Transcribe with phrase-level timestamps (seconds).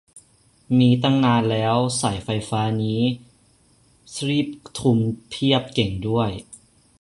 [0.79, 2.99] มีตั้งนานแล้ว สายไฟฟ้านี่
[4.15, 4.47] ศรีป
[4.79, 4.97] ทุม
[5.29, 6.29] เพียบ เก่งด้วย